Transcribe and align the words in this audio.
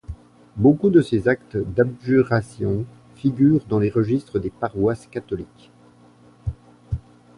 Beaucoup 0.55 0.89
de 0.89 0.99
ces 1.03 1.27
actes 1.27 1.57
d’abjuration 1.57 2.85
figurent 3.13 3.63
dans 3.67 3.77
les 3.77 3.91
registres 3.91 4.39
des 4.39 4.49
paroisses 4.49 5.05
catholiques. 5.05 5.69